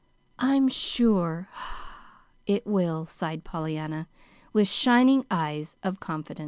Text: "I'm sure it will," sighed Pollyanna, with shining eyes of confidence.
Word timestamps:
"I'm 0.39 0.67
sure 0.67 1.47
it 2.47 2.65
will," 2.65 3.05
sighed 3.05 3.43
Pollyanna, 3.43 4.07
with 4.51 4.67
shining 4.67 5.27
eyes 5.29 5.75
of 5.83 5.99
confidence. 5.99 6.39